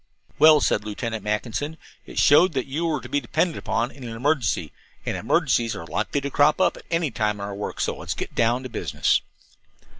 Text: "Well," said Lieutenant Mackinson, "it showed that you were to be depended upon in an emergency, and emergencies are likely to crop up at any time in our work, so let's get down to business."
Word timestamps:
"Well," 0.39 0.61
said 0.61 0.83
Lieutenant 0.83 1.23
Mackinson, 1.23 1.77
"it 2.07 2.17
showed 2.17 2.53
that 2.53 2.65
you 2.65 2.87
were 2.87 3.01
to 3.01 3.07
be 3.07 3.19
depended 3.21 3.57
upon 3.57 3.91
in 3.91 4.03
an 4.03 4.15
emergency, 4.15 4.71
and 5.05 5.15
emergencies 5.15 5.75
are 5.75 5.85
likely 5.85 6.21
to 6.21 6.31
crop 6.31 6.59
up 6.59 6.75
at 6.75 6.85
any 6.89 7.11
time 7.11 7.35
in 7.35 7.41
our 7.41 7.53
work, 7.53 7.79
so 7.79 7.97
let's 7.97 8.15
get 8.15 8.33
down 8.33 8.63
to 8.63 8.69
business." 8.69 9.21